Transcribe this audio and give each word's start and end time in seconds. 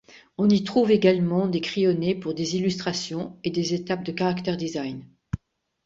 On 0.39 0.49
y 0.49 0.63
trouve 0.63 0.89
également 0.89 1.47
des 1.47 1.61
crayonnés 1.61 2.15
pour 2.15 2.33
des 2.33 2.55
illustrations, 2.55 3.37
et 3.43 3.51
des 3.51 3.75
étapes 3.75 4.03
de 4.03 4.11
character-design. 4.17 5.05